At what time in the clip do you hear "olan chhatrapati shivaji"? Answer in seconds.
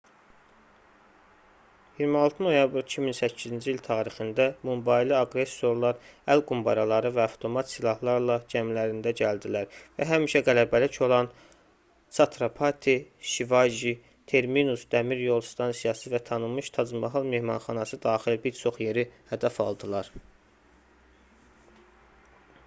11.09-13.93